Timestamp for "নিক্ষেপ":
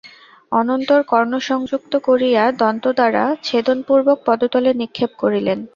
4.81-5.11